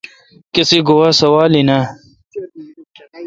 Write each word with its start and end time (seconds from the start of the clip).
کسی 0.53 0.77
گوا 0.87 1.07
سوال 1.21 1.51
این 1.57 1.69
اؘ۔ 1.77 1.81